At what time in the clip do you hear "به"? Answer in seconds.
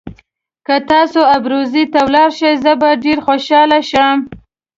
2.81-2.89